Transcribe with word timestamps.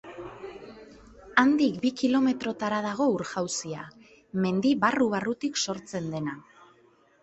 Handik 1.43 1.77
bi 1.83 1.91
kilometrora 2.01 2.81
dago 2.87 3.09
ur-jauzia, 3.19 3.87
mendi 4.49 4.77
barru-barrutik 4.85 5.67
sortzen 5.69 6.15
dena. 6.19 6.41